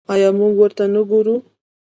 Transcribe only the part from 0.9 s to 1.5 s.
نه ګورو؟